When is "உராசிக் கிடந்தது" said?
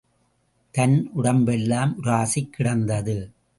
2.03-3.17